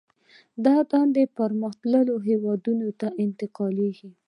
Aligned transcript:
دا 0.65 0.75
دندې 0.91 1.23
پرمختللو 1.37 2.15
هېوادونو 2.27 2.87
ته 2.99 3.07
انتقالېږي 3.23 4.09